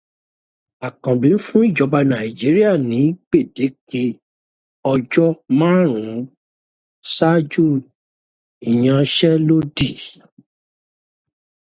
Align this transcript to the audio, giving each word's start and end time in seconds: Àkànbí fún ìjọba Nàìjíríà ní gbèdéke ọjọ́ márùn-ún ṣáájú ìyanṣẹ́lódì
Àkànbí 0.87 1.29
fún 1.45 1.63
ìjọba 1.69 1.99
Nàìjíríà 2.11 2.71
ní 2.89 3.01
gbèdéke 3.27 4.03
ọjọ́ 4.91 5.29
márùn-ún 5.57 6.21
ṣáájú 7.13 7.65
ìyanṣẹ́lódì 8.69 9.89